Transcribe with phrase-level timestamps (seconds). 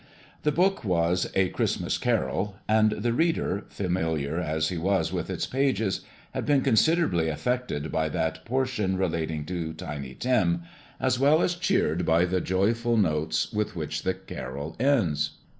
[0.41, 5.45] The book was "A Christmas Carol," and the reader, familiar as he was with its
[5.45, 6.01] pages,
[6.33, 10.63] had been considerably affected by that portion relating to Tiny Tim,
[10.99, 15.37] as well as cheered by the joyful notes with which the Carol ends.